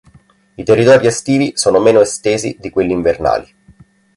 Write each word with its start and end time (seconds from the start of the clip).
I 0.57 0.63
territori 0.63 1.05
estivi 1.05 1.51
sono 1.53 1.79
meno 1.79 1.99
estesi 2.01 2.57
di 2.59 2.71
quelli 2.71 2.91
invernali. 2.91 3.55